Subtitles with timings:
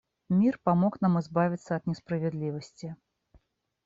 [0.29, 2.95] Мир помог нам избавиться от несправедливости.